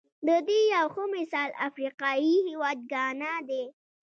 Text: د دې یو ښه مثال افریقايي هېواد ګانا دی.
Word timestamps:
د 0.27 0.29
دې 0.47 0.59
یو 0.75 0.87
ښه 0.93 1.03
مثال 1.15 1.49
افریقايي 1.67 2.35
هېواد 2.47 2.77
ګانا 2.91 3.33
دی. 3.49 3.63